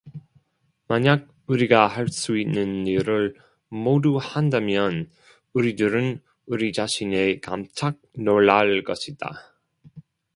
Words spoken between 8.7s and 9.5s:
것이다.